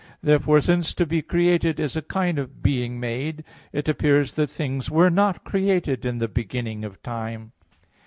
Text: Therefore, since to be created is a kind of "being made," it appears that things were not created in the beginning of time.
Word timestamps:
Therefore, 0.23 0.59
since 0.61 0.95
to 0.95 1.05
be 1.05 1.21
created 1.21 1.79
is 1.79 1.95
a 1.95 2.01
kind 2.01 2.39
of 2.39 2.63
"being 2.63 2.99
made," 2.99 3.43
it 3.71 3.87
appears 3.87 4.31
that 4.31 4.47
things 4.49 4.89
were 4.89 5.11
not 5.11 5.43
created 5.43 6.05
in 6.05 6.17
the 6.17 6.27
beginning 6.27 6.83
of 6.83 7.03
time. 7.03 7.51